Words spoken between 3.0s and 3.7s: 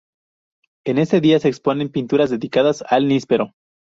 níspero.